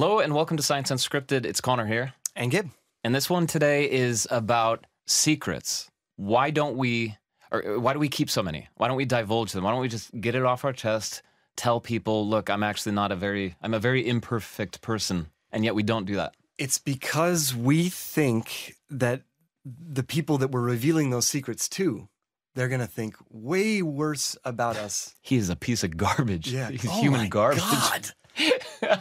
[0.00, 1.44] Hello and welcome to Science Unscripted.
[1.44, 2.14] It's Connor here.
[2.36, 2.70] And Gib.
[3.02, 5.90] And this one today is about secrets.
[6.14, 7.16] Why don't we,
[7.50, 8.68] or uh, why do we keep so many?
[8.76, 9.64] Why don't we divulge them?
[9.64, 11.22] Why don't we just get it off our chest,
[11.56, 15.30] tell people, look, I'm actually not a very, I'm a very imperfect person.
[15.50, 16.36] And yet we don't do that.
[16.58, 19.22] It's because we think that
[19.64, 22.08] the people that we're revealing those secrets to,
[22.54, 25.16] they're going to think way worse about us.
[25.22, 26.52] He is a piece of garbage.
[26.52, 26.70] Yeah.
[26.70, 27.64] He's Oh human my garbage.
[27.64, 28.10] God.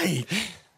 [0.00, 0.24] I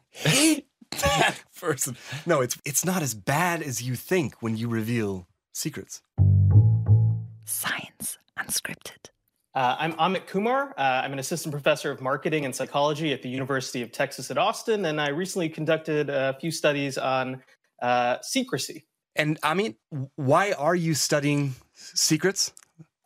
[0.08, 1.94] hate that person.
[2.24, 6.00] No, it's it's not as bad as you think when you reveal secrets.
[7.44, 9.10] Science Unscripted.
[9.54, 10.74] Uh, I'm Amit Kumar.
[10.78, 14.38] Uh, I'm an assistant professor of marketing and psychology at the University of Texas at
[14.38, 17.42] Austin, and I recently conducted a few studies on
[17.82, 18.86] uh, secrecy.
[19.16, 19.74] And I mean,
[20.16, 22.54] why are you studying secrets?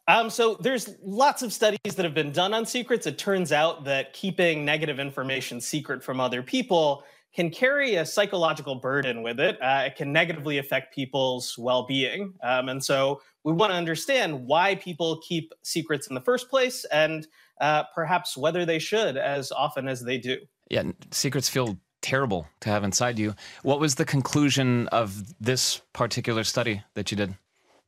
[0.07, 3.07] Um, so there's lots of studies that have been done on secrets.
[3.07, 7.05] It turns out that keeping negative information secret from other people
[7.35, 9.61] can carry a psychological burden with it.
[9.61, 14.77] Uh, it can negatively affect people's well-being, um, and so we want to understand why
[14.77, 17.27] people keep secrets in the first place, and
[17.61, 20.39] uh, perhaps whether they should as often as they do.
[20.71, 23.35] Yeah, secrets feel terrible to have inside you.
[23.63, 27.35] What was the conclusion of this particular study that you did?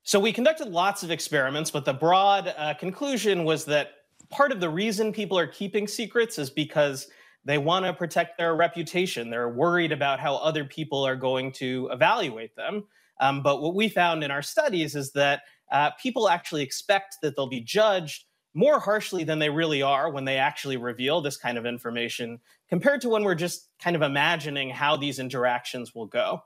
[0.06, 3.88] So we conducted lots of experiments, but the broad uh, conclusion was that
[4.30, 7.08] part of the reason people are keeping secrets is because
[7.44, 9.30] they want to protect their reputation.
[9.30, 12.84] They're worried about how other people are going to evaluate them.
[13.20, 17.34] Um, but what we found in our studies is that uh, people actually expect that
[17.34, 21.58] they'll be judged more harshly than they really are when they actually reveal this kind
[21.58, 26.44] of information compared to when we're just kind of imagining how these interactions will go.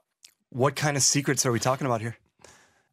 [0.48, 2.16] What kind of secrets are we talking about here?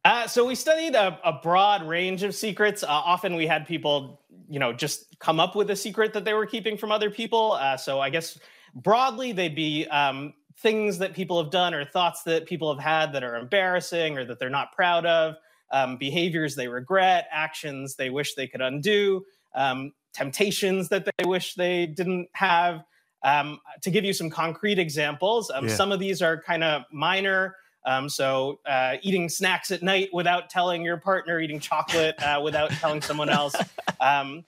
[0.08, 2.82] Uh, so we studied a, a broad range of secrets.
[2.82, 6.32] Uh, often we had people, you know, just come up with a secret that they
[6.32, 7.52] were keeping from other people.
[7.52, 8.38] Uh, so I guess
[8.74, 13.12] broadly they'd be um, things that people have done or thoughts that people have had
[13.12, 15.34] that are embarrassing or that they're not proud of,
[15.72, 19.22] um, behaviors they regret, actions they wish they could undo,
[19.54, 22.82] um, temptations that they wish they didn't have.
[23.24, 25.74] Um, to give you some concrete examples, um, Yeah.
[25.74, 27.56] some of these are kind of minor.
[27.86, 32.70] Um, so, uh, eating snacks at night without telling your partner, eating chocolate uh, without
[32.70, 33.54] telling someone else.
[34.00, 34.44] Um,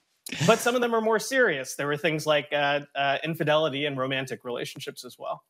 [0.47, 1.75] but some of them are more serious.
[1.75, 5.43] There were things like uh, uh, infidelity and romantic relationships as well.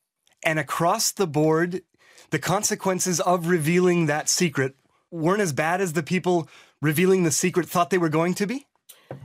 [0.43, 1.83] And across the board,
[2.31, 4.75] the consequences of revealing that secret
[5.11, 6.49] weren't as bad as the people
[6.81, 8.65] revealing the secret thought they were going to be?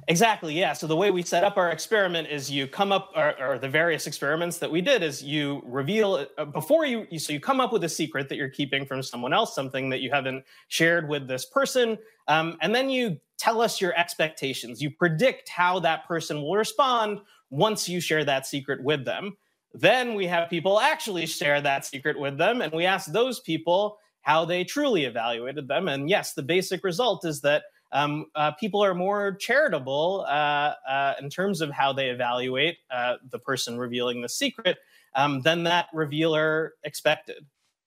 [0.08, 0.54] Exactly.
[0.58, 0.72] Yeah.
[0.72, 3.68] So the way we set up our experiment is you come up, or, or the
[3.68, 7.72] various experiments that we did is you reveal uh, before you, so you come up
[7.72, 11.26] with a secret that you're keeping from someone else, something that you haven't shared with
[11.26, 11.98] this person,
[12.28, 14.80] um, and then you tell us your expectations.
[14.80, 17.20] You predict how that person will respond
[17.50, 19.36] once you share that secret with them.
[19.74, 23.98] Then we have people actually share that secret with them, and we ask those people
[24.22, 25.86] how they truly evaluated them.
[25.88, 27.64] And yes, the basic result is that
[27.96, 33.14] um, uh, people are more charitable uh, uh, in terms of how they evaluate uh,
[33.30, 34.76] the person revealing the secret
[35.14, 37.46] um, than that revealer expected.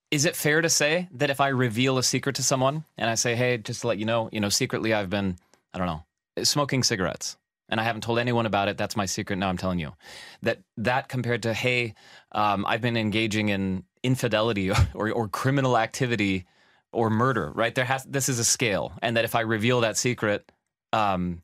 [0.09, 3.13] Is it fair to say that if I reveal a secret to someone and I
[3.13, 5.37] say, hey, just to let you know, you know, secretly I've been,
[5.75, 7.37] I don't know, smoking cigarettes
[7.69, 9.93] and I haven't told anyone about it, that's my secret, now I'm telling you.
[10.41, 11.93] That that compared to, hey,
[12.31, 16.47] um, I've been engaging in infidelity or, or criminal activity
[16.91, 17.73] or murder, right?
[17.73, 18.93] There has this is a scale.
[19.01, 20.51] And that if I reveal that secret,
[20.93, 21.41] um,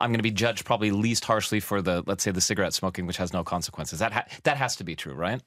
[0.00, 3.06] I'm going to be judged probably least harshly for the, let's say, the cigarette smoking,
[3.06, 4.00] which has no consequences.
[4.00, 5.40] That ha- that has to be true, right?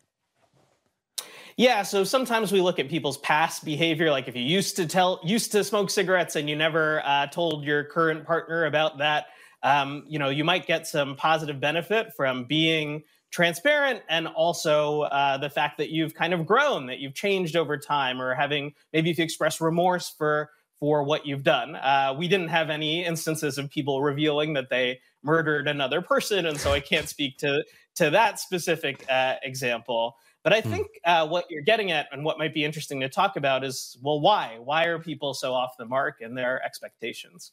[1.58, 5.20] Yeah, so sometimes we look at people's past behavior, like if you used to tell,
[5.24, 9.26] used to smoke cigarettes, and you never uh, told your current partner about that,
[9.64, 15.38] um, you know, you might get some positive benefit from being transparent, and also uh,
[15.38, 19.10] the fact that you've kind of grown, that you've changed over time, or having maybe
[19.10, 20.50] if you express remorse for
[20.80, 21.76] for what you've done.
[21.76, 26.60] Uh, we didn't have any instances of people revealing that they murdered another person, and
[26.60, 27.64] so I can't speak to
[27.96, 30.18] to that specific uh, example.
[30.44, 33.36] But I think uh, what you're getting at and what might be interesting to talk
[33.36, 34.58] about is well, why?
[34.64, 37.52] Why are people so off the mark in their expectations?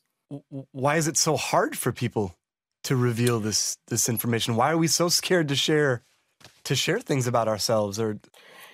[0.71, 2.37] Why is it so hard for people
[2.85, 4.57] to reveal this this information?
[4.57, 6.03] Why are we so scared to share
[6.65, 8.21] to share things about ourselves or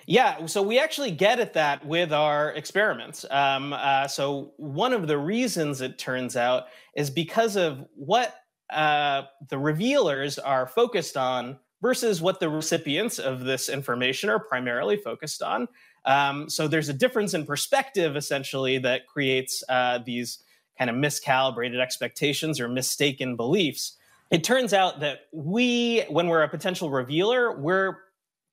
[0.05, 3.25] Yeah, so we actually get at that with our experiments.
[3.29, 6.65] Um, uh, so one of the reasons it turns out
[6.95, 8.35] is because of what
[8.71, 14.97] uh, the revealers are focused on versus what the recipients of this information are primarily
[14.97, 15.67] focused on.
[16.05, 20.39] Um, so there's a difference in perspective, essentially, that creates uh, these
[20.77, 23.97] kind of miscalibrated expectations or mistaken beliefs.
[24.31, 27.97] It turns out that we, when we're a potential revealer, we're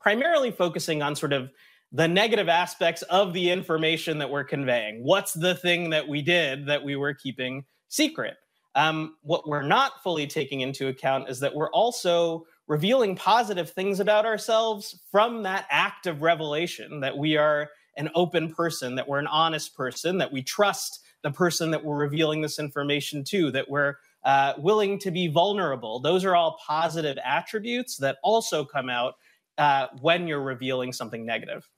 [0.00, 1.50] primarily focusing on sort of
[1.92, 5.02] the negative aspects of the information that we're conveying.
[5.02, 8.34] What's the thing that we did that we were keeping secret?
[8.74, 14.00] Um, what we're not fully taking into account is that we're also revealing positive things
[14.00, 19.18] about ourselves from that act of revelation that we are an open person, that we're
[19.18, 23.68] an honest person, that we trust the person that we're revealing this information to, that
[23.68, 26.00] we're uh, willing to be vulnerable.
[26.00, 29.14] Those are all positive attributes that also come out
[29.58, 31.68] uh, when you're revealing something negative.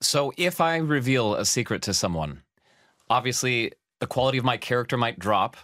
[0.00, 2.42] So if I reveal a secret to someone,
[3.08, 5.56] obviously the quality of my character might drop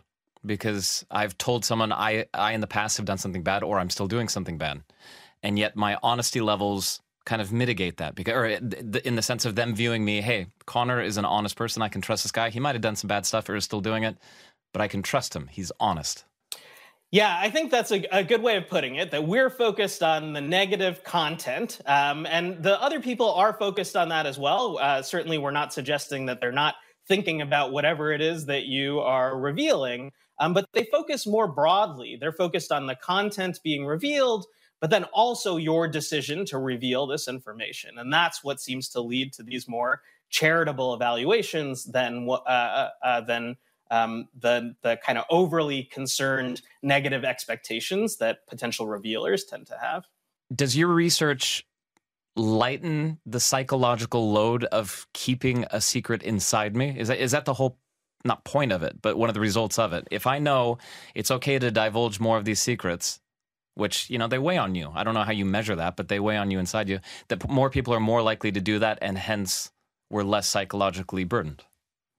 [0.44, 3.90] because I've told someone I, I in the past have done something bad or I'm
[3.90, 4.82] still doing something bad.
[5.42, 9.54] And yet my honesty levels kind of mitigate that because or in the sense of
[9.54, 11.82] them viewing me, hey, Connor is an honest person.
[11.82, 12.50] I can trust this guy.
[12.50, 14.16] He might have done some bad stuff or is still doing it,
[14.72, 15.48] but I can trust him.
[15.48, 16.24] He's honest.
[17.10, 19.10] Yeah, I think that's a, a, good way of putting it.
[19.10, 24.08] That we're focused on the negative content, um, and the other people are focused on
[24.08, 24.78] that as well.
[24.78, 26.76] Uh, certainly, we're not suggesting that they're not
[27.08, 30.10] thinking about whatever it is that you are revealing,
[30.40, 32.16] um, but they focus more broadly.
[32.18, 34.46] They're focused on the content being revealed,
[34.80, 39.34] but then also your decision to reveal this information, and that's what seems to lead
[39.34, 43.54] to these more charitable evaluations than uh, uh, uh, than
[43.92, 50.06] um, the the kind of overly concerned negative expectations that potential revealers tend to have.
[50.52, 51.64] Does your research
[52.34, 56.98] lighten the psychological load of keeping a secret inside me?
[56.98, 57.78] Is that is that the whole
[58.24, 60.08] not point of it, but one of the results of it?
[60.10, 60.78] If I know
[61.14, 63.20] it's okay to divulge more of these secrets,
[63.74, 64.90] which you know they weigh on you.
[64.94, 67.00] I don't know how you measure that, but they weigh on you inside you.
[67.28, 69.70] That more people are more likely to do that, and hence
[70.08, 71.64] we're less psychologically burdened.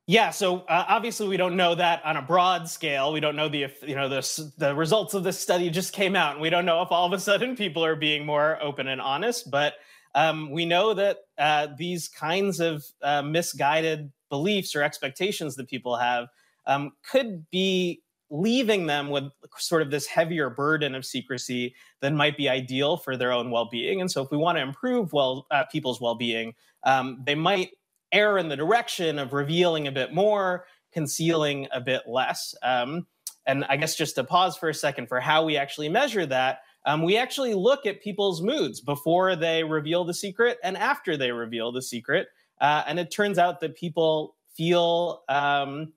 [0.05, 3.13] Yeah, so uh, obviously we don't know that on a broad scale.
[3.13, 6.33] We don't know the you know the the results of this study just came out,
[6.33, 8.99] and we don't know if all of a sudden people are being more open and
[8.99, 9.49] honest.
[9.49, 9.75] But
[10.13, 15.95] um, we know that uh, these kinds of uh, misguided beliefs or expectations that people
[15.95, 16.27] have
[16.65, 19.25] um, could be leaving them with
[19.57, 24.01] sort of this heavier burden of secrecy than might be ideal for their own well-being.
[24.01, 27.69] And so, if we want to improve well uh, people's well-being, um, they might
[28.13, 32.55] err in the direction of revealing a bit more, concealing a bit less.
[32.63, 33.07] Um,
[33.45, 36.59] and I guess just to pause for a second for how we actually measure that,
[36.85, 41.31] um, we actually look at people's moods before they reveal the secret and after they
[41.31, 42.27] reveal the secret.
[42.61, 45.93] Uh, and it turns out that people feel um,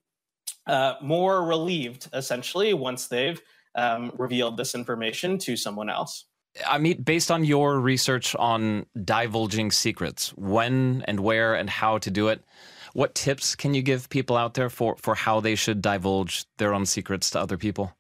[0.67, 3.41] uh, more relieved, essentially, once they've
[3.75, 6.25] um, revealed this information to someone else.
[6.67, 12.11] I mean, based on your research on divulging secrets, when and where and how to
[12.11, 12.43] do it,
[12.93, 16.73] what tips can you give people out there for, for how they should divulge their
[16.73, 17.93] own secrets to other people?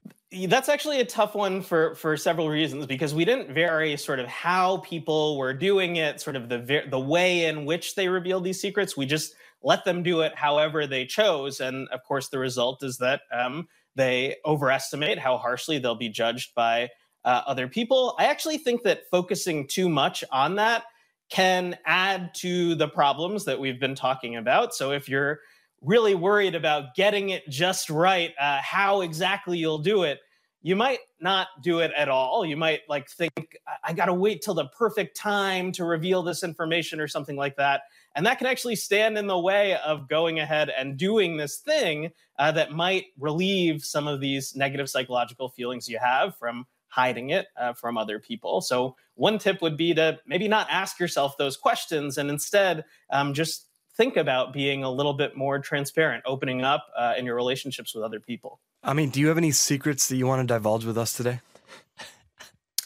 [0.49, 4.27] That's actually a tough one for for several reasons because we didn't vary sort of
[4.27, 8.61] how people were doing it, sort of the the way in which they revealed these
[8.61, 8.97] secrets.
[8.97, 12.99] We just let them do it however they chose, and of course, the result is
[12.99, 16.91] that um, they overestimate how harshly they'll be judged by
[17.27, 18.15] uh, other people.
[18.19, 20.85] I actually think that focusing too much on that
[21.29, 24.75] can add to the problems that we've been talking about.
[24.75, 25.41] So if you're
[25.83, 30.21] really worried about getting it just right, uh, how exactly you'll do it,
[30.63, 32.47] you might not do it at all.
[32.47, 33.33] You might like think,
[33.67, 37.37] I, I got to wait till the perfect time to reveal this information or something
[37.37, 37.83] like that.
[38.15, 42.13] And that can actually stand in the way of going ahead and doing this thing
[42.39, 47.47] uh, that might relieve some of these negative psychological feelings you have from hiding it
[47.61, 48.63] uh, from other people.
[48.63, 53.35] So, one tip would be to maybe not ask yourself those questions and instead um,
[53.35, 57.95] just think about being a little bit more transparent, opening up uh, in your relationships
[57.95, 58.61] with other people.
[58.83, 61.41] I mean, do you have any secrets that you want to divulge with us today?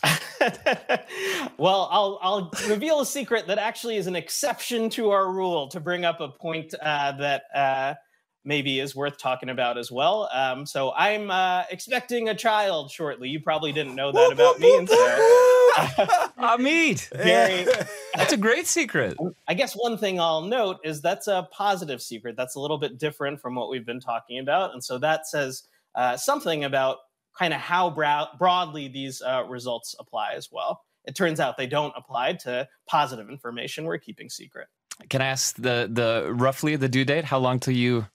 [1.58, 5.80] well, I'll I'll reveal a secret that actually is an exception to our rule to
[5.80, 7.94] bring up a point uh, that uh,
[8.44, 10.28] maybe is worth talking about as well.
[10.32, 13.28] Um, so I'm uh, expecting a child shortly.
[13.28, 14.96] You probably didn't know that about me, and so
[16.38, 17.66] Amit, very.
[18.14, 19.16] That's a great secret.
[19.46, 22.36] I guess one thing I'll note is that's a positive secret.
[22.36, 25.62] That's a little bit different from what we've been talking about, and so that says
[25.94, 26.98] uh, something about
[27.38, 30.82] kind of how broad- broadly these uh, results apply as well.
[31.04, 34.66] It turns out they don't apply to positive information we're keeping secret.
[35.08, 37.24] Can I ask the the roughly the due date?
[37.24, 38.06] How long till you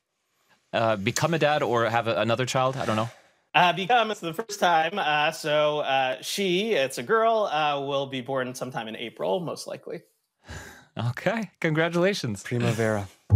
[0.75, 2.75] uh, become a dad or have a, another child?
[2.77, 3.09] I don't know.
[3.53, 4.99] Uh, become it's the first time.
[4.99, 9.67] Uh, so uh, she, it's a girl, uh, will be born sometime in April, most
[9.67, 10.01] likely.
[10.97, 13.07] Okay, congratulations, Primavera.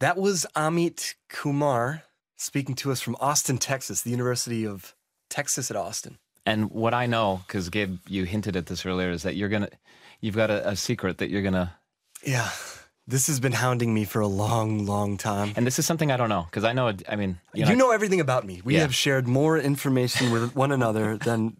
[0.00, 2.04] That was Amit Kumar
[2.36, 4.94] speaking to us from Austin, Texas, the University of
[5.28, 6.18] Texas at Austin.
[6.46, 9.70] And what I know, because Gabe, you hinted at this earlier, is that you're gonna,
[10.20, 11.74] you've got a, a secret that you're gonna,
[12.24, 12.48] Yeah.
[13.08, 15.54] This has been hounding me for a long, long time.
[15.56, 17.86] and this is something I don't know, because I know, I mean, you You know,
[17.86, 18.60] know, everything about me.
[18.62, 18.82] We Yeah.
[18.82, 21.56] have shared more information with one another than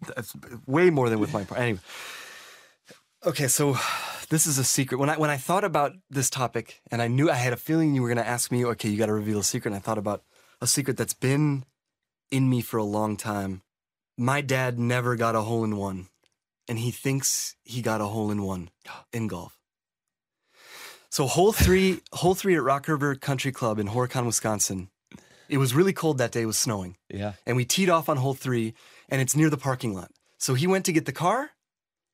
[0.67, 1.63] way more than with my partner.
[1.65, 1.79] Anyway.
[3.25, 3.75] Okay, so
[4.29, 4.97] this is a secret.
[4.99, 7.95] When I when I thought about this topic, and I knew I had a feeling
[7.95, 9.71] you were going to ask me, okay, you got to reveal a secret.
[9.73, 10.23] And I thought about
[10.61, 11.65] a secret that's been
[12.31, 13.63] in me for a long time.
[14.17, 16.09] My dad never got a hole in one,
[16.67, 18.69] and he thinks he got a hole in one
[19.11, 19.58] in golf.
[21.09, 24.89] So hole three, hole three at Rock River Country Club in Horicon, Wisconsin.
[25.47, 26.43] It was really cold that day.
[26.43, 27.33] It was snowing yeah.
[27.47, 28.75] and we teed off on hole three,
[29.09, 30.11] and it's near the parking lot.
[30.37, 31.51] So he went to get the car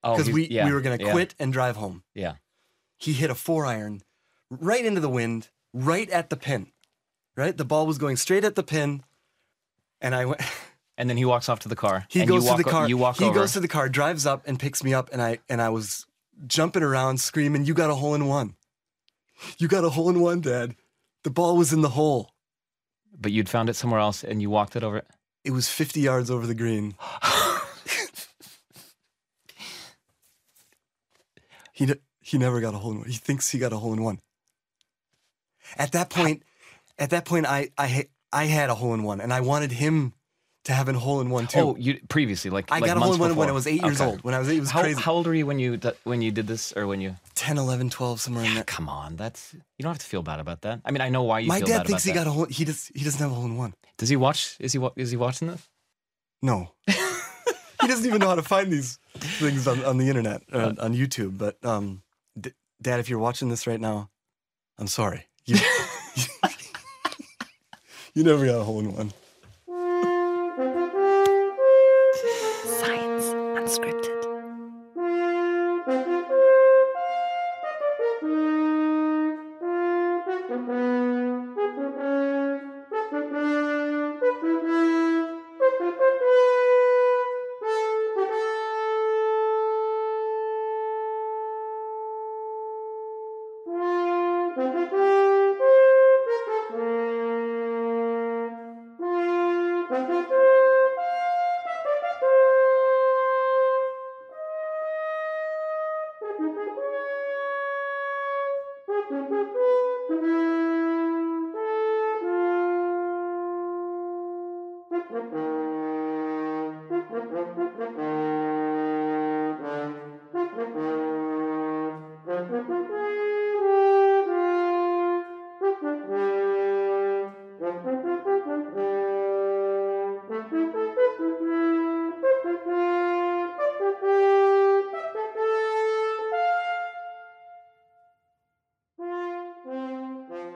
[0.04, 2.04] Oh, because he's- we, yeah, we were going to yeah, quit and drive home.
[2.14, 2.36] Yeah.
[2.98, 4.02] He hit a four iron
[4.50, 6.68] right into the wind, right at the pin.
[7.36, 9.04] Right, the ball was going straight at the pin,
[10.02, 10.42] and I went.
[10.98, 12.06] And then he walks off to the car.
[12.08, 12.88] He and goes you walk, to the o- car.
[12.88, 13.34] You walk he over.
[13.40, 16.06] goes to the car, drives up, and picks me up, and I and I was
[16.48, 18.56] jumping around, screaming, "You got a hole in one!
[19.58, 20.76] You got a hole in one, Dad!
[21.24, 22.32] The ball was in the hole.
[23.18, 25.02] but you'd found it somewhere else, and you walked it over.
[25.44, 26.96] It was 50 yards over the green."
[31.74, 33.08] He ne- he never got a hole in one.
[33.10, 34.20] He thinks he got a hole in one.
[35.78, 36.44] At that point,
[36.98, 40.14] at that point, I I I had a hole in one, and I wanted him
[40.66, 41.60] to have a hole in one too.
[41.60, 43.82] Oh, you previously like I like got a hole in one when I was eight
[43.82, 44.10] years Okay.
[44.12, 44.24] old.
[44.24, 45.02] When I was eight, it was How, crazy.
[45.02, 47.16] how old were you when you when you did this, or when you?
[47.36, 48.64] 10, 11, 12, somewhere in there.
[48.64, 50.82] Come on, that's you don't have to feel bad about that.
[50.86, 52.16] I mean, I know why you My dad thinks he that.
[52.16, 52.46] got a hole.
[52.46, 52.92] He does.
[52.96, 53.74] He doesn't have a hole in one.
[53.98, 54.56] Does he watch?
[54.60, 55.68] Is he is he watching this?
[56.42, 59.00] No, he doesn't even know how to find these
[59.40, 61.38] things on, on the internet uh, on YouTube.
[61.38, 62.02] But um,
[62.40, 64.10] D- Dad, if you're watching this right now,
[64.78, 65.28] I'm sorry.
[65.46, 65.58] You,
[68.14, 69.14] you never got a hole in one.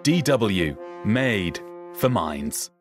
[0.09, 0.75] DW,
[1.05, 1.59] made
[1.93, 2.71] for minds.